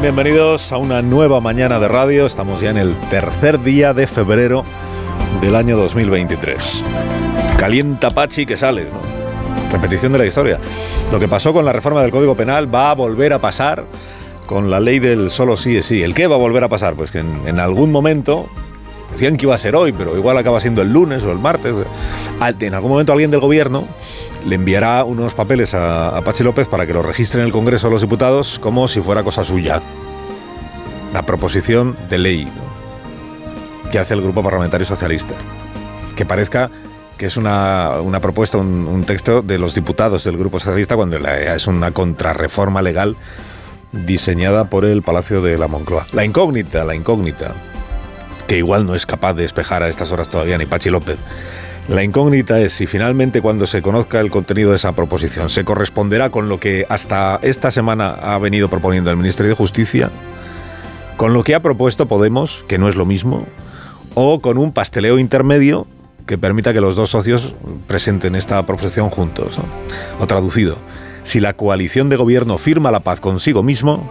Bienvenidos 0.00 0.70
a 0.70 0.76
una 0.76 1.02
nueva 1.02 1.40
mañana 1.40 1.80
de 1.80 1.88
radio. 1.88 2.24
Estamos 2.24 2.60
ya 2.60 2.70
en 2.70 2.76
el 2.76 2.94
tercer 3.10 3.60
día 3.60 3.92
de 3.92 4.06
febrero 4.06 4.64
del 5.40 5.56
año 5.56 5.76
2023. 5.76 6.84
Calienta 7.58 8.10
Pachi 8.10 8.46
que 8.46 8.56
sale. 8.56 8.86
Repetición 9.72 10.12
de 10.12 10.18
la 10.18 10.26
historia. 10.26 10.60
Lo 11.10 11.18
que 11.18 11.26
pasó 11.26 11.52
con 11.52 11.64
la 11.64 11.72
reforma 11.72 12.00
del 12.00 12.12
Código 12.12 12.36
Penal 12.36 12.72
va 12.72 12.92
a 12.92 12.94
volver 12.94 13.32
a 13.32 13.40
pasar 13.40 13.86
con 14.46 14.70
la 14.70 14.78
ley 14.78 15.00
del 15.00 15.30
solo 15.30 15.56
sí 15.56 15.76
es 15.76 15.86
sí. 15.86 16.00
¿El 16.04 16.14
qué 16.14 16.28
va 16.28 16.36
a 16.36 16.38
volver 16.38 16.62
a 16.62 16.68
pasar? 16.68 16.94
Pues 16.94 17.10
que 17.10 17.18
en 17.18 17.58
algún 17.58 17.90
momento, 17.90 18.48
decían 19.18 19.36
que 19.36 19.46
iba 19.46 19.54
a 19.54 19.58
ser 19.58 19.74
hoy, 19.74 19.92
pero 19.92 20.16
igual 20.16 20.38
acaba 20.38 20.60
siendo 20.60 20.80
el 20.80 20.92
lunes 20.92 21.24
o 21.24 21.32
el 21.32 21.38
martes. 21.38 21.74
En 22.60 22.74
algún 22.74 22.92
momento 22.92 23.12
alguien 23.12 23.32
del 23.32 23.40
gobierno 23.40 23.84
le 24.46 24.54
enviará 24.54 25.02
unos 25.02 25.34
papeles 25.34 25.74
a, 25.74 26.16
a 26.16 26.22
Pachi 26.22 26.44
López 26.44 26.68
para 26.68 26.86
que 26.86 26.94
lo 26.94 27.02
registre 27.02 27.40
en 27.40 27.46
el 27.46 27.52
Congreso 27.52 27.88
de 27.88 27.94
los 27.94 28.02
Diputados 28.02 28.60
como 28.60 28.86
si 28.86 29.00
fuera 29.00 29.24
cosa 29.24 29.42
suya. 29.42 29.82
La 31.12 31.22
proposición 31.22 31.96
de 32.08 32.18
ley 32.18 32.48
que 33.90 33.98
hace 33.98 34.14
el 34.14 34.22
Grupo 34.22 34.42
Parlamentario 34.42 34.86
Socialista. 34.86 35.34
Que 36.14 36.24
parezca 36.24 36.70
que 37.16 37.26
es 37.26 37.36
una, 37.36 38.00
una 38.00 38.20
propuesta, 38.20 38.58
un, 38.58 39.04
texto 39.04 39.42
de 39.42 39.58
los 39.58 39.74
diputados 39.74 40.22
del 40.22 40.36
Grupo 40.36 40.60
Socialista 40.60 40.94
cuando 40.94 41.16
es 41.16 41.66
una 41.66 41.90
contrarreforma 41.90 42.82
legal 42.82 43.16
diseñada 43.90 44.70
por 44.70 44.84
el 44.84 45.02
Palacio 45.02 45.40
de 45.40 45.58
la 45.58 45.66
Moncloa. 45.66 46.06
La 46.12 46.24
incógnita, 46.24 46.84
la 46.84 46.94
incógnita, 46.94 47.54
que 48.48 48.56
igual 48.56 48.86
no 48.86 48.94
es 48.96 49.06
capaz 49.06 49.34
de 49.34 49.42
despejar 49.42 49.82
a 49.84 49.88
estas 49.88 50.10
horas 50.10 50.28
todavía 50.28 50.58
ni 50.58 50.66
Pachi 50.66 50.90
López. 50.90 51.18
La 51.86 52.02
incógnita 52.02 52.58
es 52.58 52.72
si 52.72 52.86
finalmente 52.86 53.40
cuando 53.40 53.66
se 53.66 53.82
conozca 53.82 54.20
el 54.20 54.30
contenido 54.30 54.70
de 54.70 54.76
esa 54.76 54.92
proposición 54.92 55.50
se 55.50 55.64
corresponderá 55.64 56.30
con 56.30 56.48
lo 56.48 56.58
que 56.58 56.86
hasta 56.88 57.38
esta 57.42 57.70
semana 57.70 58.10
ha 58.10 58.38
venido 58.38 58.68
proponiendo 58.68 59.10
el 59.10 59.16
Ministerio 59.16 59.50
de 59.50 59.56
Justicia, 59.56 60.10
con 61.16 61.34
lo 61.34 61.44
que 61.44 61.54
ha 61.54 61.60
propuesto 61.60 62.08
Podemos, 62.08 62.64
que 62.68 62.78
no 62.78 62.88
es 62.88 62.96
lo 62.96 63.06
mismo, 63.06 63.46
o 64.14 64.40
con 64.40 64.58
un 64.58 64.72
pasteleo 64.72 65.18
intermedio 65.18 65.86
que 66.26 66.38
permita 66.38 66.72
que 66.72 66.80
los 66.80 66.96
dos 66.96 67.10
socios 67.10 67.54
presenten 67.86 68.34
esta 68.34 68.64
proposición 68.64 69.10
juntos. 69.10 69.58
O 70.20 70.26
traducido, 70.26 70.76
si 71.22 71.40
la 71.40 71.54
coalición 71.54 72.08
de 72.08 72.16
gobierno 72.16 72.58
firma 72.58 72.90
la 72.90 73.00
paz 73.00 73.20
consigo 73.20 73.62
mismo, 73.62 74.10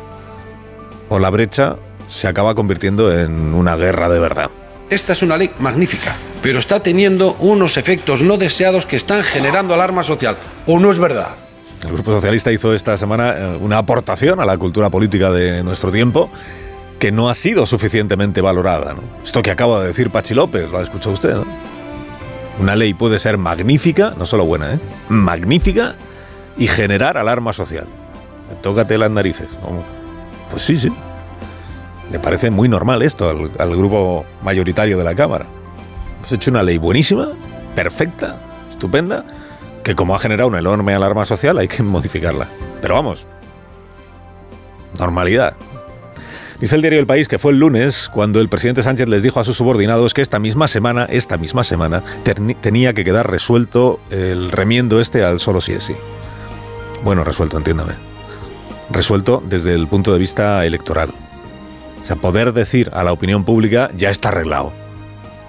o 1.10 1.20
la 1.20 1.30
brecha 1.30 1.78
se 2.08 2.28
acaba 2.28 2.56
convirtiendo 2.56 3.12
en 3.18 3.54
una 3.54 3.76
guerra 3.76 4.10
de 4.10 4.20
verdad. 4.20 4.50
Esta 4.90 5.14
es 5.14 5.22
una 5.22 5.38
ley 5.38 5.52
magnífica, 5.60 6.16
pero 6.42 6.60
está 6.60 6.80
teniendo 6.82 7.36
unos 7.40 7.76
efectos 7.78 8.22
no 8.22 8.38
deseados 8.38 8.86
que 8.86 8.96
están 8.96 9.24
generando 9.24 9.74
alarma 9.74 10.04
social. 10.04 10.38
¿O 10.66 10.80
no 10.80 10.92
es 10.92 11.00
verdad? 11.00 11.36
El 11.84 11.92
Grupo 11.92 12.12
Socialista 12.12 12.52
hizo 12.52 12.74
esta 12.74 12.98
semana 12.98 13.36
eh, 13.38 13.58
una 13.60 13.78
aportación 13.78 14.40
a 14.40 14.46
la 14.46 14.58
cultura 14.58 14.90
política 14.90 15.30
de 15.32 15.64
nuestro 15.64 15.92
tiempo 15.92 16.30
que 17.00 17.12
no 17.12 17.30
ha 17.30 17.36
sido 17.36 17.66
suficientemente 17.66 18.42
valorada. 18.42 18.94
¿no? 18.94 19.02
Esto 19.24 19.42
que 19.42 19.52
acaba 19.52 19.82
de 19.82 19.88
decir 19.88 20.10
Pachi 20.10 20.34
López, 20.34 20.72
lo 20.72 20.80
ha 20.80 20.84
escuchado 20.84 21.14
usted. 21.14 21.36
¿no? 21.36 21.46
Una 22.60 22.76
ley 22.76 22.94
puede 22.94 23.20
ser 23.20 23.38
magnífica, 23.38 24.14
no 24.18 24.26
solo 24.26 24.46
buena, 24.46 24.74
¿eh? 24.74 24.80
magnífica 25.10 25.96
y 26.58 26.68
generar 26.68 27.18
alarma 27.18 27.54
social. 27.54 27.86
Tócate 28.62 28.98
las 28.98 29.12
narices. 29.12 29.48
¿Cómo? 29.62 29.84
Pues 30.50 30.64
sí, 30.64 30.78
sí. 30.78 30.92
Le 32.12 32.20
parece 32.20 32.50
muy 32.50 32.70
normal 32.70 33.02
esto 33.02 33.30
al, 33.60 33.76
grupo 33.76 34.26
mayoritario 34.42 34.98
de 34.98 35.04
la 35.04 35.16
Cámara. 35.16 35.46
Hemos 36.18 36.32
hecho 36.32 36.52
una 36.52 36.64
ley 36.64 36.78
buenísima, 36.78 37.30
perfecta, 37.76 38.40
estupenda, 38.70 39.26
que 39.84 39.96
como 39.96 40.16
ha 40.16 40.20
generado 40.20 40.48
una 40.48 40.60
enorme 40.60 40.94
alarma 40.94 41.26
social 41.26 41.58
hay 41.58 41.68
que 41.68 41.84
modificarla. 41.84 42.48
Pero 42.82 42.96
vamos, 42.96 43.26
normalidad. 44.98 45.56
Dice 46.60 46.76
el 46.76 46.82
diario 46.82 47.00
El 47.00 47.06
País 47.06 47.28
que 47.28 47.38
fue 47.38 47.52
el 47.52 47.60
lunes 47.60 48.10
cuando 48.12 48.40
el 48.40 48.50
presidente 48.50 48.82
Sánchez 48.82 49.08
les 49.10 49.22
dijo 49.22 49.40
a 49.40 49.44
sus 49.44 49.58
subordinados 49.58 50.16
que 50.16 50.24
esta 50.24 50.40
misma 50.40 50.68
semana, 50.68 51.06
esta 51.06 51.38
misma 51.38 51.64
semana, 51.64 52.04
tenía 52.62 52.94
que 52.94 53.04
quedar 53.04 53.30
resuelto 53.30 54.00
el 54.10 54.52
remiendo 54.52 55.00
este 55.00 55.24
al 55.24 55.40
solo 55.40 55.62
sí 55.62 55.74
es 55.74 55.84
sí. 55.84 55.96
Bueno, 57.04 57.24
resuelto, 57.24 57.58
entiéndame. 57.58 57.94
Resuelto 58.90 59.44
desde 59.48 59.76
el 59.76 59.88
punto 59.88 60.12
de 60.14 60.18
vista 60.18 60.66
electoral. 60.66 61.14
O 62.02 62.06
sea, 62.06 62.16
poder 62.16 62.54
decir 62.54 62.90
a 62.94 63.04
la 63.04 63.12
opinión 63.12 63.44
pública 63.44 63.92
ya 63.96 64.10
está 64.10 64.30
arreglado. 64.30 64.72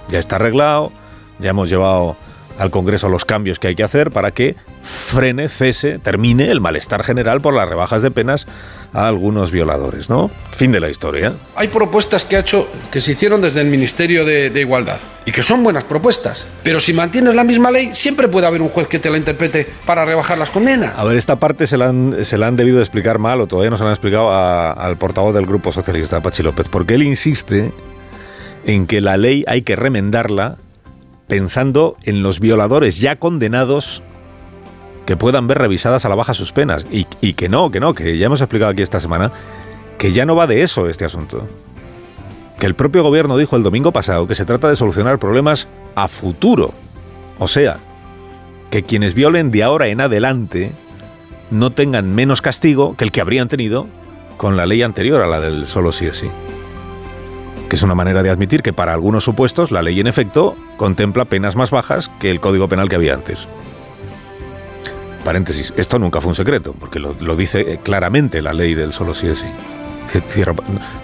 Ya 0.09 0.19
está 0.19 0.37
arreglado, 0.37 0.93
ya 1.39 1.51
hemos 1.51 1.69
llevado 1.69 2.17
al 2.59 2.71
Congreso 2.71 3.09
los 3.09 3.25
cambios 3.25 3.59
que 3.59 3.69
hay 3.69 3.75
que 3.75 3.85
hacer 3.85 4.11
para 4.11 4.33
que 4.33 4.57
frene, 4.83 5.49
cese, 5.49 5.99
termine 5.99 6.51
el 6.51 6.61
malestar 6.61 7.05
general 7.05 7.41
por 7.41 7.55
las 7.55 7.69
rebajas 7.69 8.03
de 8.03 8.11
penas 8.11 8.47
a 8.93 9.07
algunos 9.07 9.51
violadores, 9.51 10.09
¿no? 10.09 10.31
Fin 10.53 10.73
de 10.73 10.81
la 10.81 10.89
historia. 10.89 11.35
Hay 11.57 11.69
propuestas 11.69 12.25
que 12.25 12.37
ha 12.37 12.41
hecho, 12.41 12.69
que 12.91 13.01
se 13.01 13.13
hicieron 13.13 13.41
desde 13.43 13.61
el 13.61 13.67
Ministerio 13.69 14.25
de, 14.25 14.51
de 14.51 14.61
Igualdad 14.61 14.99
y 15.27 15.33
que 15.33 15.43
son 15.43 15.63
buenas 15.63 15.85
propuestas. 15.85 16.47
Pero 16.63 16.81
si 16.81 16.93
mantienes 16.95 17.35
la 17.35 17.45
misma 17.45 17.71
ley, 17.71 17.91
siempre 17.93 18.29
puede 18.29 18.47
haber 18.47 18.63
un 18.63 18.69
juez 18.71 18.89
que 18.89 18.99
te 18.99 19.11
la 19.11 19.19
interprete 19.19 19.67
para 19.85 20.05
rebajar 20.05 20.39
las 20.39 20.51
condenas. 20.51 20.93
A 20.99 21.05
ver, 21.05 21.17
esta 21.17 21.39
parte 21.39 21.67
se 21.67 21.77
la 21.77 21.89
han, 21.89 22.25
se 22.25 22.39
la 22.39 22.47
han 22.47 22.57
debido 22.57 22.81
explicar 22.81 23.19
mal 23.19 23.41
o 23.41 23.47
todavía 23.47 23.71
no 23.71 23.77
se 23.77 23.83
la 23.83 23.91
han 23.91 23.95
explicado 23.95 24.31
a- 24.33 24.73
al 24.73 24.97
portavoz 24.97 25.35
del 25.35 25.47
Grupo 25.47 25.71
Socialista, 25.71 26.21
Pachi 26.23 26.43
López, 26.43 26.69
porque 26.71 26.95
él 26.95 27.03
insiste 27.03 27.73
en 28.65 28.87
que 28.87 29.01
la 29.01 29.17
ley 29.17 29.45
hay 29.47 29.63
que 29.63 29.77
remendarla 29.77 30.57
pensando 31.27 31.97
en 32.05 32.23
los 32.23 32.41
violadores 32.41 32.99
ya 32.99 33.17
condenados 33.17 34.03
que 35.09 35.17
puedan 35.17 35.47
ver 35.47 35.57
revisadas 35.57 36.05
a 36.05 36.11
la 36.11 36.17
baja 36.17 36.35
sus 36.35 36.53
penas. 36.53 36.85
Y, 36.91 37.07
y 37.23 37.33
que 37.33 37.49
no, 37.49 37.71
que 37.71 37.81
no, 37.81 37.95
que 37.95 38.19
ya 38.19 38.27
hemos 38.27 38.43
explicado 38.43 38.71
aquí 38.71 38.83
esta 38.83 39.01
semana 39.01 39.33
que 39.97 40.13
ya 40.13 40.27
no 40.27 40.37
va 40.37 40.47
de 40.47 40.61
eso 40.61 40.87
este 40.87 41.07
asunto. 41.07 41.49
Que 42.61 42.67
el 42.67 42.75
propio 42.75 43.03
gobierno 43.03 43.39
dijo 43.39 43.57
el 43.57 43.63
domingo 43.63 43.91
pasado 43.91 44.27
que 44.27 44.35
se 44.35 44.45
trata 44.45 44.69
de 44.69 44.77
solucionar 44.77 45.19
problemas 45.19 45.67
a 45.95 46.09
futuro. 46.09 46.75
O 47.39 47.49
sea, 47.49 47.79
que 48.71 48.83
quienes 48.83 49.15
violen 49.15 49.51
de 49.51 49.63
ahora 49.63 49.87
en 49.87 50.03
adelante 50.03 50.73
no 51.51 51.71
tengan 51.71 52.15
menos 52.15 52.43
castigo 52.43 52.95
que 52.95 53.05
el 53.05 53.11
que 53.11 53.23
habrían 53.23 53.49
tenido 53.49 53.87
con 54.37 54.59
la 54.59 54.67
ley 54.67 54.83
anterior 54.83 55.23
a 55.23 55.27
la 55.27 55.41
del 55.41 55.69
solo 55.69 55.91
sí 55.91 56.05
es 56.05 56.19
sí. 56.19 56.29
Que 57.71 57.77
es 57.77 57.83
una 57.83 57.95
manera 57.95 58.23
de 58.23 58.29
admitir 58.29 58.61
que 58.61 58.75
para 58.75 58.93
algunos 58.93 59.25
supuestos 59.25 59.71
la 59.71 59.81
ley 59.81 60.01
en 60.01 60.07
efecto 60.07 60.55
contempla 60.77 61.25
penas 61.25 61.57
más 61.57 61.71
bajas 61.71 62.11
que 62.21 62.31
el 62.31 62.41
código 62.41 62.69
penal 62.69 62.91
que 62.91 62.97
había 62.97 63.15
antes. 63.15 63.49
Paréntesis, 65.29 65.75
esto 65.77 65.99
nunca 65.99 66.23
fue 66.23 66.31
un 66.31 66.35
secreto, 66.35 66.75
porque 66.81 66.99
lo, 66.99 67.13
dice 67.37 67.61
eh, 67.61 67.81
claramente 67.83 68.41
la 68.41 68.55
ley 68.55 68.73
del 68.73 68.95
solo 68.95 69.13
sí 69.13 69.27
es 69.27 69.41
sí. 69.41 69.47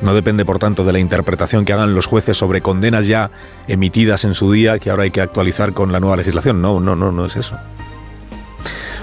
No 0.01 0.15
depende, 0.15 0.47
por 0.47 0.59
tanto, 0.59 0.83
de 0.83 0.95
la 0.95 0.99
interpretación 0.99 1.67
que 1.67 1.75
hagan 1.75 1.95
los 1.95 2.07
jueces 2.07 2.35
sobre 2.39 2.62
condenas 2.62 3.07
ya 3.07 3.31
emitidas 3.69 4.25
en 4.25 4.33
su 4.33 4.51
día 4.51 4.79
que 4.79 4.89
ahora 4.89 5.03
hay 5.03 5.11
que 5.11 5.21
actualizar 5.21 5.75
con 5.75 5.93
la 5.93 6.01
nueva 6.01 6.17
legislación. 6.17 6.62
No, 6.62 6.81
no, 6.81 6.97
no, 6.97 7.12
no 7.12 7.27
es 7.27 7.37
eso. 7.37 7.59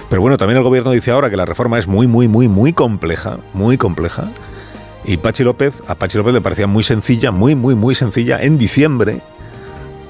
Pero 0.10 0.24
bueno, 0.24 0.38
también 0.38 0.58
el 0.58 0.64
gobierno 0.64 0.90
dice 0.90 1.12
ahora 1.12 1.30
que 1.30 1.38
la 1.38 1.46
reforma 1.46 1.78
es 1.78 1.86
muy, 1.86 2.08
muy, 2.08 2.28
muy, 2.28 2.48
muy 2.48 2.74
compleja, 2.74 3.38
muy 3.54 3.78
compleja. 3.78 4.32
Y 5.06 5.18
Pachi 5.18 5.44
López, 5.44 5.84
a 5.86 5.94
Pachi 5.94 6.18
López 6.18 6.34
le 6.34 6.42
parecía 6.42 6.66
muy 6.66 6.82
sencilla, 6.82 7.30
muy, 7.30 7.54
muy, 7.54 7.76
muy 7.76 7.94
sencilla, 7.94 8.42
en 8.42 8.58
diciembre, 8.58 9.22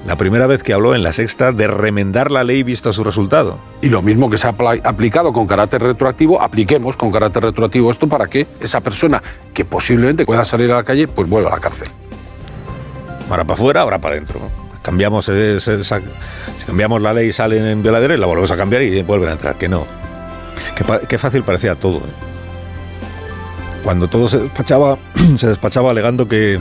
la 0.06 0.16
primera 0.16 0.46
vez 0.48 0.62
que 0.62 0.72
habló 0.72 0.94
en 0.94 1.02
la 1.04 1.12
sexta 1.12 1.52
de 1.52 1.68
remendar 1.68 2.30
la 2.32 2.42
ley 2.42 2.62
visto 2.64 2.92
su 2.92 3.04
resultado. 3.04 3.58
Y 3.82 3.88
lo 3.88 4.02
mismo 4.02 4.28
que 4.30 4.36
se 4.36 4.48
ha 4.48 4.54
aplicado 4.84 5.32
con 5.32 5.46
carácter 5.46 5.80
retroactivo, 5.82 6.42
apliquemos 6.42 6.96
con 6.96 7.12
carácter 7.12 7.44
retroactivo 7.44 7.90
esto 7.90 8.08
para 8.08 8.26
que 8.26 8.46
esa 8.60 8.80
persona 8.80 9.22
que 9.54 9.64
posiblemente 9.64 10.24
pueda 10.24 10.44
salir 10.44 10.72
a 10.72 10.76
la 10.76 10.82
calle, 10.82 11.06
pues 11.06 11.28
vuelva 11.28 11.50
a 11.50 11.54
la 11.54 11.60
cárcel. 11.60 11.88
Ahora 13.30 13.44
para 13.44 13.54
afuera, 13.54 13.80
ahora 13.82 13.98
para 14.00 14.14
adentro. 14.16 14.40
Cambiamos, 14.82 15.28
esa- 15.28 16.00
si 16.56 16.66
cambiamos 16.66 17.00
la 17.00 17.14
ley 17.14 17.28
y 17.28 17.32
salen 17.32 17.64
en 17.64 17.82
violadores, 17.82 18.18
la 18.18 18.26
volvemos 18.26 18.50
a 18.50 18.56
cambiar 18.56 18.82
y 18.82 19.00
vuelven 19.02 19.28
a 19.28 19.32
entrar. 19.32 19.56
Que 19.56 19.68
no. 19.68 19.86
Qué 21.08 21.16
fácil 21.18 21.44
parecía 21.44 21.76
todo. 21.76 21.98
¿eh? 21.98 22.12
Cuando 23.84 24.08
todo 24.08 24.28
se 24.28 24.38
despachaba, 24.38 24.98
se 25.36 25.46
despachaba 25.46 25.90
alegando 25.92 26.26
que, 26.26 26.58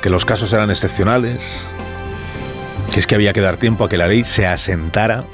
que 0.00 0.08
los 0.10 0.24
casos 0.24 0.52
eran 0.54 0.70
excepcionales, 0.70 1.66
que 2.94 3.00
es 3.00 3.08
que 3.08 3.16
había 3.16 3.32
que 3.32 3.40
dar 3.40 3.56
tiempo 3.56 3.82
a 3.82 3.88
que 3.88 3.96
la 3.96 4.06
ley 4.06 4.22
se 4.22 4.46
asentara, 4.46 5.24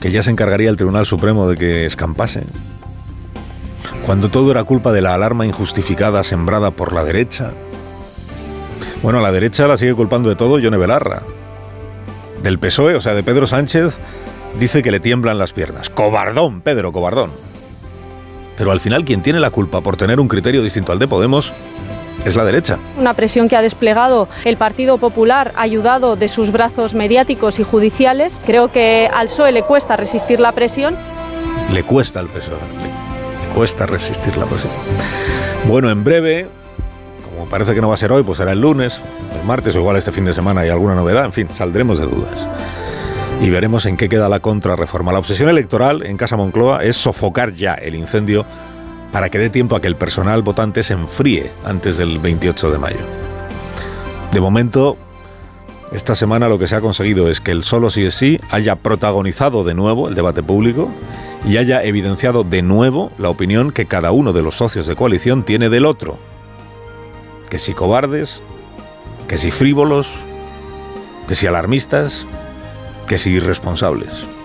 que 0.00 0.10
ya 0.10 0.24
se 0.24 0.30
encargaría 0.32 0.70
el 0.70 0.76
Tribunal 0.76 1.06
Supremo 1.06 1.48
de 1.48 1.56
que 1.56 1.86
escampase. 1.86 2.42
cuando 4.04 4.28
todo 4.28 4.50
era 4.50 4.64
culpa 4.64 4.90
de 4.90 5.02
la 5.02 5.14
alarma 5.14 5.46
injustificada 5.46 6.24
sembrada 6.24 6.72
por 6.72 6.92
la 6.92 7.04
derecha. 7.04 7.52
Bueno, 9.04 9.20
la 9.20 9.30
derecha 9.30 9.68
la 9.68 9.78
sigue 9.78 9.94
culpando 9.94 10.28
de 10.28 10.34
todo 10.34 10.58
Yone 10.58 10.78
Belarra. 10.78 11.22
Del 12.42 12.58
PSOE, 12.58 12.96
o 12.96 13.00
sea, 13.00 13.14
de 13.14 13.22
Pedro 13.22 13.46
Sánchez, 13.46 13.98
dice 14.58 14.82
que 14.82 14.90
le 14.90 14.98
tiemblan 14.98 15.38
las 15.38 15.52
piernas. 15.52 15.90
Cobardón, 15.90 16.60
Pedro, 16.60 16.90
cobardón. 16.90 17.30
Pero 18.56 18.72
al 18.72 18.80
final 18.80 19.04
quien 19.04 19.22
tiene 19.22 19.38
la 19.38 19.50
culpa 19.50 19.80
por 19.80 19.96
tener 19.96 20.18
un 20.18 20.26
criterio 20.26 20.60
distinto 20.60 20.90
al 20.90 20.98
de 20.98 21.06
Podemos 21.06 21.52
es 22.24 22.36
la 22.36 22.44
derecha. 22.44 22.78
Una 22.98 23.14
presión 23.14 23.48
que 23.48 23.56
ha 23.56 23.62
desplegado 23.62 24.28
el 24.44 24.56
Partido 24.56 24.98
Popular, 24.98 25.52
ayudado 25.56 26.16
de 26.16 26.28
sus 26.28 26.52
brazos 26.52 26.94
mediáticos 26.94 27.58
y 27.58 27.64
judiciales. 27.64 28.40
Creo 28.44 28.70
que 28.70 29.08
al 29.14 29.26
PSOE 29.26 29.52
le 29.52 29.62
cuesta 29.62 29.96
resistir 29.96 30.40
la 30.40 30.52
presión. 30.52 30.96
Le 31.72 31.82
cuesta 31.82 32.20
al 32.20 32.28
PSOE, 32.28 32.54
le 32.54 33.54
cuesta 33.54 33.86
resistir 33.86 34.36
la 34.36 34.46
presión. 34.46 34.72
Bueno, 35.66 35.90
en 35.90 36.04
breve, 36.04 36.48
como 37.24 37.46
parece 37.46 37.74
que 37.74 37.80
no 37.80 37.88
va 37.88 37.94
a 37.94 37.98
ser 37.98 38.12
hoy, 38.12 38.22
pues 38.22 38.38
será 38.38 38.52
el 38.52 38.60
lunes, 38.60 39.00
el 39.38 39.46
martes 39.46 39.76
o 39.76 39.78
igual 39.78 39.96
este 39.96 40.12
fin 40.12 40.24
de 40.24 40.34
semana 40.34 40.62
hay 40.62 40.70
alguna 40.70 40.94
novedad, 40.94 41.24
en 41.24 41.32
fin, 41.32 41.48
saldremos 41.56 41.98
de 41.98 42.06
dudas. 42.06 42.46
Y 43.40 43.50
veremos 43.50 43.86
en 43.86 43.96
qué 43.96 44.08
queda 44.08 44.28
la 44.28 44.40
contrarreforma. 44.40 45.12
La 45.12 45.20
obsesión 45.20 45.48
electoral 45.48 46.04
en 46.04 46.16
Casa 46.16 46.36
Moncloa 46.36 46.82
es 46.82 46.96
sofocar 46.96 47.52
ya 47.52 47.74
el 47.74 47.94
incendio 47.94 48.44
para 49.12 49.30
que 49.30 49.38
dé 49.38 49.50
tiempo 49.50 49.76
a 49.76 49.80
que 49.80 49.88
el 49.88 49.96
personal 49.96 50.42
votante 50.42 50.82
se 50.82 50.94
enfríe 50.94 51.50
antes 51.64 51.96
del 51.96 52.18
28 52.18 52.70
de 52.70 52.78
mayo. 52.78 53.00
De 54.32 54.40
momento, 54.40 54.96
esta 55.92 56.14
semana 56.14 56.48
lo 56.48 56.58
que 56.58 56.68
se 56.68 56.74
ha 56.74 56.80
conseguido 56.80 57.30
es 57.30 57.40
que 57.40 57.50
el 57.50 57.64
solo 57.64 57.90
sí 57.90 58.04
es 58.04 58.14
sí 58.14 58.40
haya 58.50 58.76
protagonizado 58.76 59.64
de 59.64 59.74
nuevo 59.74 60.08
el 60.08 60.14
debate 60.14 60.42
público 60.42 60.90
y 61.46 61.56
haya 61.56 61.82
evidenciado 61.82 62.44
de 62.44 62.62
nuevo 62.62 63.10
la 63.16 63.30
opinión 63.30 63.72
que 63.72 63.86
cada 63.86 64.12
uno 64.12 64.32
de 64.32 64.42
los 64.42 64.56
socios 64.56 64.86
de 64.86 64.96
coalición 64.96 65.44
tiene 65.44 65.70
del 65.70 65.86
otro. 65.86 66.18
Que 67.48 67.58
si 67.58 67.72
cobardes, 67.72 68.42
que 69.28 69.38
si 69.38 69.50
frívolos, 69.50 70.08
que 71.26 71.34
si 71.34 71.46
alarmistas, 71.46 72.26
que 73.06 73.16
si 73.16 73.30
irresponsables 73.30 74.37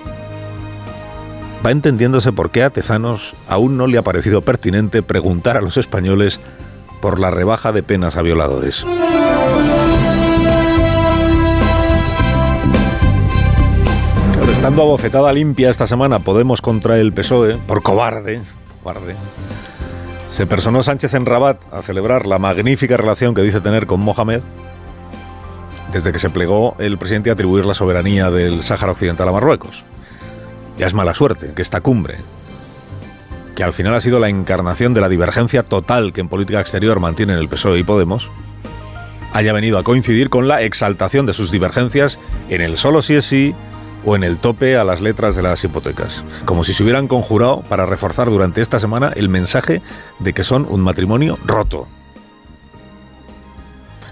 va 1.65 1.71
entendiéndose 1.71 2.31
por 2.31 2.51
qué 2.51 2.63
a 2.63 2.69
Tezanos 2.69 3.35
aún 3.47 3.77
no 3.77 3.87
le 3.87 3.97
ha 3.97 4.01
parecido 4.01 4.41
pertinente 4.41 5.01
preguntar 5.01 5.57
a 5.57 5.61
los 5.61 5.77
españoles 5.77 6.39
por 7.01 7.19
la 7.19 7.31
rebaja 7.31 7.71
de 7.71 7.83
penas 7.83 8.15
a 8.17 8.21
violadores. 8.21 8.85
estando 14.63 14.83
a 14.83 14.85
bofetada 14.85 15.33
limpia 15.33 15.69
esta 15.69 15.87
semana 15.87 16.19
Podemos 16.19 16.61
contra 16.61 16.97
el 16.97 17.11
PSOE, 17.11 17.57
por 17.67 17.83
cobarde, 17.83 18.41
cobarde, 18.81 19.13
se 20.29 20.47
personó 20.47 20.83
Sánchez 20.83 21.15
en 21.15 21.25
Rabat 21.25 21.61
a 21.71 21.81
celebrar 21.81 22.25
la 22.25 22.39
magnífica 22.39 22.95
relación 22.95 23.35
que 23.35 23.41
dice 23.41 23.59
tener 23.59 23.87
con 23.87 23.99
Mohamed, 23.99 24.41
desde 25.91 26.13
que 26.13 26.19
se 26.19 26.29
plegó 26.29 26.75
el 26.79 26.97
presidente 26.97 27.29
a 27.29 27.33
atribuir 27.33 27.65
la 27.65 27.73
soberanía 27.73 28.31
del 28.31 28.63
Sáhara 28.63 28.93
Occidental 28.93 29.27
a 29.27 29.33
Marruecos. 29.33 29.83
Ya 30.77 30.87
es 30.87 30.93
mala 30.93 31.13
suerte 31.13 31.53
que 31.53 31.61
esta 31.61 31.81
cumbre, 31.81 32.17
que 33.55 33.63
al 33.63 33.73
final 33.73 33.93
ha 33.93 34.01
sido 34.01 34.19
la 34.19 34.29
encarnación 34.29 34.93
de 34.93 35.01
la 35.01 35.09
divergencia 35.09 35.63
total 35.63 36.13
que 36.13 36.21
en 36.21 36.29
política 36.29 36.59
exterior 36.59 36.99
mantienen 36.99 37.37
el 37.37 37.47
PSOE 37.47 37.79
y 37.79 37.83
Podemos, 37.83 38.29
haya 39.33 39.53
venido 39.53 39.77
a 39.77 39.83
coincidir 39.83 40.29
con 40.29 40.47
la 40.47 40.61
exaltación 40.61 41.25
de 41.25 41.33
sus 41.33 41.51
divergencias 41.51 42.19
en 42.49 42.61
el 42.61 42.77
solo 42.77 43.01
sí 43.01 43.15
es 43.15 43.25
sí 43.25 43.55
o 44.05 44.15
en 44.15 44.23
el 44.23 44.37
tope 44.37 44.77
a 44.77 44.83
las 44.83 45.01
letras 45.01 45.35
de 45.35 45.43
las 45.43 45.63
hipotecas, 45.63 46.23
como 46.45 46.63
si 46.63 46.73
se 46.73 46.83
hubieran 46.83 47.07
conjurado 47.07 47.61
para 47.61 47.85
reforzar 47.85 48.29
durante 48.29 48.61
esta 48.61 48.79
semana 48.79 49.13
el 49.15 49.29
mensaje 49.29 49.81
de 50.19 50.33
que 50.33 50.43
son 50.43 50.67
un 50.69 50.81
matrimonio 50.81 51.37
roto. 51.45 51.87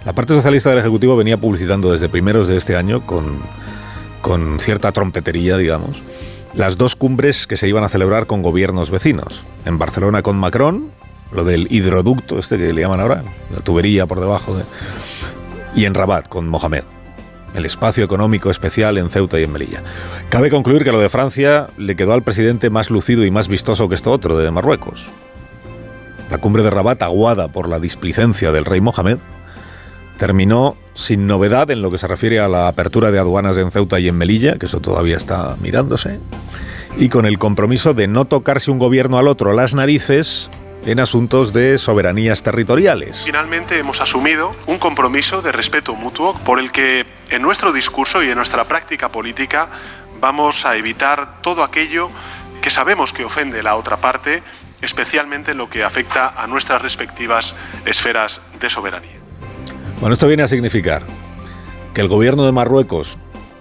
La 0.06 0.14
parte 0.14 0.34
socialista 0.34 0.70
del 0.70 0.80
Ejecutivo 0.80 1.16
venía 1.16 1.38
publicitando 1.38 1.92
desde 1.92 2.10
primeros 2.10 2.48
de 2.48 2.58
este 2.58 2.76
año 2.76 3.06
con, 3.06 3.40
con 4.22 4.60
cierta 4.60 4.92
trompetería, 4.92 5.58
digamos, 5.58 6.02
las 6.54 6.78
dos 6.78 6.96
cumbres 6.96 7.48
que 7.48 7.58
se 7.58 7.68
iban 7.68 7.84
a 7.84 7.90
celebrar 7.90 8.28
con 8.28 8.42
gobiernos 8.42 8.90
vecinos. 8.90 9.44
En 9.66 9.78
Barcelona 9.78 10.22
con 10.22 10.38
Macron, 10.38 10.92
lo 11.32 11.44
del 11.44 11.68
hidroducto, 11.70 12.40
este 12.40 12.58
que 12.58 12.74
le 12.74 12.82
llaman 12.82 13.00
ahora, 13.00 13.24
la 13.54 13.62
tubería 13.62 14.06
por 14.06 14.20
debajo 14.20 14.56
de... 14.56 14.64
Y 15.76 15.86
en 15.86 15.94
Rabat 15.94 16.28
con 16.28 16.50
Mohamed, 16.50 16.84
el 17.54 17.66
espacio 17.66 18.04
económico 18.04 18.50
especial 18.50 18.98
en 18.98 19.10
Ceuta 19.10 19.40
y 19.40 19.44
en 19.44 19.52
Melilla. 19.52 19.84
Cabe 20.30 20.50
concluir 20.50 20.84
que 20.84 20.92
lo 20.92 21.00
de 21.00 21.10
Francia 21.10 21.68
le 21.78 21.96
quedó 21.96 22.14
al 22.14 22.24
presidente 22.24 22.70
más 22.70 22.90
lucido 22.90 23.24
y 23.24 23.32
más 23.32 23.48
vistoso 23.48 23.88
que 23.88 23.96
esto 23.96 24.12
otro, 24.12 24.38
de 24.38 24.52
Marruecos. 24.52 25.08
La 26.30 26.38
cumbre 26.38 26.64
de 26.64 26.70
Rabat, 26.70 27.02
aguada 27.02 27.50
por 27.50 27.68
la 27.68 27.80
displicencia 27.80 28.52
del 28.52 28.66
rey 28.66 28.82
Mohamed, 28.82 29.18
terminó 30.18 30.76
sin 30.94 31.28
novedad 31.28 31.72
en 31.72 31.82
lo 31.82 31.92
que 31.92 31.98
se 31.98 32.08
refiere 32.08 32.40
a 32.40 32.48
la 32.48 32.68
apertura 32.68 33.12
de 33.12 33.20
aduanas 33.20 33.58
en 33.58 33.72
Ceuta 33.72 34.00
y 34.00 34.08
en 34.08 34.18
Melilla, 34.18 34.58
que 34.58 34.66
eso 34.66 34.80
todavía 34.80 35.18
está 35.18 35.56
mirándose, 35.62 36.20
y 36.98 37.10
con 37.10 37.26
el 37.26 37.40
compromiso 37.40 37.94
de 37.94 38.08
no 38.08 38.26
tocarse 38.26 38.72
un 38.72 38.80
gobierno 38.80 39.18
al 39.18 39.28
otro 39.28 39.54
las 39.54 39.74
narices 39.74 40.50
en 40.86 41.00
asuntos 41.00 41.54
de 41.54 41.78
soberanías 41.78 42.44
territoriales. 42.44 43.22
Finalmente 43.26 43.78
hemos 43.78 44.02
asumido 44.02 44.56
un 44.66 44.80
compromiso 44.80 45.42
de 45.42 45.52
respeto 45.52 45.94
mutuo 45.94 46.34
por 46.44 46.60
el 46.60 46.72
que 46.72 47.06
en 47.30 47.42
nuestro 47.42 47.72
discurso 47.72 48.24
y 48.24 48.30
en 48.30 48.36
nuestra 48.36 48.66
práctica 48.66 49.10
política 49.10 49.70
vamos 50.20 50.66
a 50.66 50.76
evitar 50.76 51.42
todo 51.42 51.64
aquello 51.64 52.10
que 52.62 52.70
sabemos 52.70 53.14
que 53.14 53.26
ofende 53.26 53.60
a 53.60 53.64
la 53.64 53.76
otra 53.76 53.98
parte, 53.98 54.44
especialmente 54.82 55.52
en 55.52 55.58
lo 55.58 55.70
que 55.70 55.84
afecta 55.84 56.30
a 56.30 56.48
nuestras 56.48 56.82
respectivas 56.82 57.56
esferas 57.86 58.42
de 58.60 58.70
soberanía. 58.70 59.21
Bueno, 60.02 60.14
esto 60.14 60.28
viene 60.28 60.42
a 60.42 60.48
significar 60.48 61.04
que 61.94 62.02
el 62.02 62.08
gobierno 62.08 62.44
de 62.44 62.52
Marruecos 62.52 63.20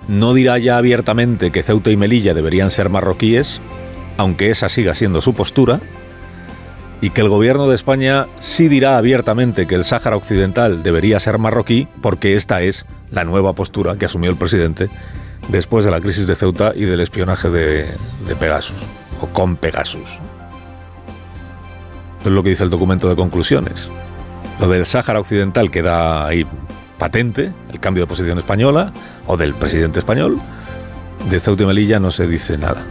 no 0.09 0.33
dirá 0.33 0.57
ya 0.57 0.79
abiertamente 0.79 1.53
que 1.53 1.63
Ceuta 1.63 1.91
y 1.91 1.99
Melilla 1.99 2.33
deberían 2.33 2.71
ser 2.71 2.89
marroquíes, 2.89 3.61
aunque 4.17 4.49
esa 4.49 4.71
siga 4.71 4.95
siendo 4.95 5.21
su 5.21 5.35
postura, 5.35 5.81
y 7.03 7.11
que 7.11 7.21
el 7.21 7.29
gobierno 7.29 7.69
de 7.69 7.75
España 7.75 8.27
sí 8.39 8.69
dirá 8.69 8.97
abiertamente 8.97 9.67
que 9.67 9.75
el 9.75 9.85
Sáhara 9.85 10.17
Occidental 10.17 10.83
debería 10.83 11.21
ser 11.21 11.37
marroquí, 11.37 11.89
porque 12.01 12.35
esta 12.35 12.63
es 12.63 12.87
la 13.11 13.25
nueva 13.25 13.53
postura 13.53 13.97
que 13.97 14.07
asumió 14.07 14.31
el 14.31 14.37
presidente 14.37 14.89
después 15.49 15.85
de 15.85 15.91
la 15.91 16.01
crisis 16.01 16.27
de 16.27 16.37
Ceuta 16.37 16.73
y 16.75 16.87
del 16.87 17.01
espionaje 17.01 17.51
de, 17.51 17.85
de 18.27 18.37
Pegasus, 18.37 18.79
o 19.21 19.27
con 19.27 19.57
Pegasus. 19.57 20.09
Es 22.25 22.31
lo 22.31 22.43
que 22.43 22.49
dice 22.49 22.65
el 22.65 22.71
documento 22.71 23.11
de 23.11 23.17
conclusiones. 23.17 23.91
Lo 24.61 24.69
del 24.69 24.85
Sáhara 24.85 25.19
Occidental 25.21 25.71
queda 25.71 26.27
ahí 26.27 26.47
patente, 26.99 27.51
el 27.73 27.81
cambio 27.81 28.03
de 28.03 28.07
posición 28.07 28.37
española 28.37 28.93
o 29.27 29.39
del 29.39 29.55
presidente 29.55 29.99
español. 29.99 30.39
De 31.31 31.41
Ceuta 31.41 31.63
y 31.63 31.67
Melilla 31.67 31.99
no 31.99 32.11
se 32.11 32.27
dice 32.27 32.59
nada. 32.59 32.85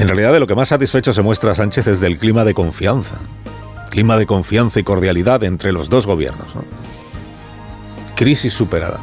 En 0.00 0.08
realidad, 0.08 0.32
de 0.32 0.40
lo 0.40 0.48
que 0.48 0.56
más 0.56 0.68
satisfecho 0.68 1.12
se 1.12 1.22
muestra 1.22 1.54
Sánchez 1.54 1.86
es 1.86 2.00
del 2.00 2.18
clima 2.18 2.44
de 2.44 2.54
confianza. 2.54 3.18
Clima 3.90 4.16
de 4.16 4.26
confianza 4.26 4.80
y 4.80 4.82
cordialidad 4.82 5.44
entre 5.44 5.70
los 5.70 5.88
dos 5.88 6.06
gobiernos. 6.08 6.48
Crisis 8.16 8.52
superada. 8.52 8.98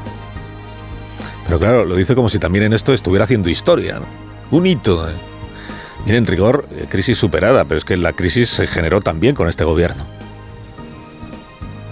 Pero 1.45 1.57
claro, 1.57 1.85
lo 1.85 1.95
dice 1.95 2.15
como 2.15 2.27
si 2.27 2.37
también 2.37 2.65
en 2.65 2.73
esto 2.73 2.93
estuviera 2.93 3.23
haciendo 3.23 3.49
historia. 3.49 4.01
Un 4.51 4.67
hito. 4.67 5.09
¿eh? 5.09 5.13
Miren, 6.05 6.23
en 6.23 6.27
rigor, 6.27 6.67
eh, 6.71 6.85
crisis 6.89 7.17
superada, 7.17 7.63
pero 7.63 7.77
es 7.77 7.85
que 7.85 7.95
la 7.95 8.11
crisis 8.11 8.49
se 8.49 8.67
generó 8.67 8.99
también 8.99 9.35
con 9.35 9.47
este 9.47 9.63
gobierno. 9.63 10.16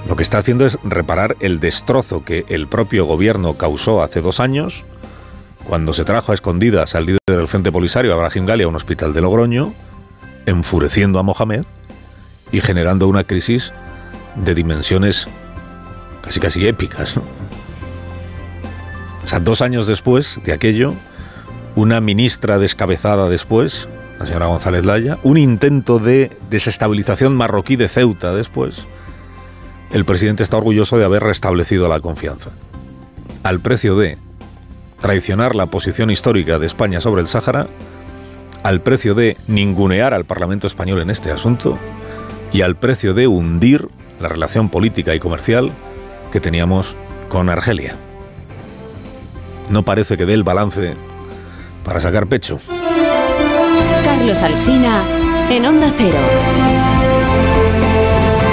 Lo 0.08 0.16
que 0.16 0.24
está 0.24 0.38
haciendo 0.38 0.66
es 0.66 0.78
reparar 0.84 1.36
el 1.40 1.60
destrozo 1.60 2.24
que 2.24 2.46
el 2.48 2.68
propio 2.68 3.06
gobierno 3.06 3.56
causó 3.56 4.04
hace 4.04 4.22
dos 4.22 4.40
años, 4.40 4.86
cuando 5.68 5.94
se 5.94 6.06
trajo 6.06 6.32
a 6.32 6.36
escondidas 6.36 6.94
al 6.94 7.08
líder 7.08 7.20
del 7.26 7.48
Frente 7.48 7.72
Polisario, 7.72 8.14
Abraham 8.14 8.46
Gali, 8.46 8.64
a 8.64 8.68
un 8.68 8.76
hospital 8.76 9.14
de 9.14 9.22
Logroño, 9.22 9.74
enfureciendo 10.46 11.18
a 11.18 11.24
Mohamed 11.24 11.66
y 12.52 12.62
generando 12.62 13.08
una 13.08 13.24
crisis 13.24 13.74
de 14.36 14.54
dimensiones 14.54 15.28
casi 16.22 16.40
casi 16.40 16.68
épicas. 16.68 17.18
O 17.18 19.28
sea, 19.28 19.40
dos 19.40 19.64
años 19.64 19.88
después 19.88 20.40
de 20.44 20.54
aquello, 20.54 20.94
una 21.76 22.00
ministra 22.00 22.60
descabezada 22.60 23.28
después, 23.28 23.88
la 24.20 24.28
señora 24.28 24.46
González 24.46 24.86
Laya, 24.86 25.18
un 25.24 25.38
intento 25.38 25.98
de 25.98 26.30
desestabilización 26.52 27.36
marroquí 27.36 27.76
de 27.76 27.88
Ceuta 27.88 28.36
después, 28.36 28.86
el 29.96 30.04
presidente 30.04 30.44
está 30.44 30.58
orgulloso 30.58 30.98
de 30.98 31.06
haber 31.06 31.24
restablecido 31.24 31.88
la 31.88 32.02
confianza. 32.02 32.50
Al 33.44 33.62
precio 33.62 33.96
de 33.96 34.18
traicionar 35.00 35.56
la 35.56 35.68
posición 35.68 36.12
histórica 36.12 36.60
de 36.60 36.68
España 36.68 37.00
sobre 37.00 37.22
el 37.22 37.30
Sáhara, 37.30 37.68
al 38.62 38.82
precio 38.82 39.16
de 39.16 39.38
ningunear 39.48 40.14
al 40.14 40.26
Parlamento 40.26 40.68
español 40.68 41.00
en 41.00 41.12
este 41.12 41.32
asunto 41.32 41.78
y 42.52 42.62
al 42.62 42.76
precio 42.76 43.14
de 43.14 43.28
hundir 43.28 43.88
la 44.20 44.28
relación 44.28 44.68
política 44.68 45.16
y 45.16 45.20
comercial 45.20 45.72
que 46.30 46.42
teníamos 46.42 46.94
con 47.30 47.50
Argelia. 47.50 47.96
No 49.70 49.84
parece 49.84 50.18
que 50.18 50.26
dé 50.26 50.34
el 50.34 50.44
balance 50.44 50.94
para 51.86 52.02
sacar 52.02 52.28
pecho. 52.28 52.60
Carlos 54.04 54.44
Alsina 54.44 55.04
en 55.50 55.66
Onda 55.66 55.90
Cero. 55.98 56.75